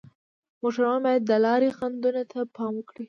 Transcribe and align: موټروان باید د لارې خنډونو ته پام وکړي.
موټروان 0.61 0.99
باید 1.05 1.21
د 1.25 1.31
لارې 1.45 1.69
خنډونو 1.77 2.23
ته 2.31 2.39
پام 2.55 2.73
وکړي. 2.77 2.99